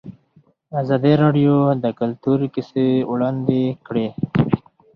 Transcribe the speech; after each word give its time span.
ازادي 0.81 1.13
راډیو 1.23 1.55
د 1.83 1.85
کلتور 1.99 2.39
کیسې 2.53 2.87
وړاندې 3.11 3.61
کړي. 3.87 4.07